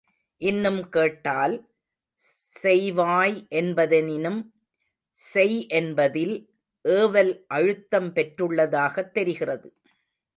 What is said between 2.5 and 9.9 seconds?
செய்வாய் என்பதனினும் செய் என்பதில், ஏவல் அழுத்தம் பெற்றுள்ளதாகத் தெரிகிறது.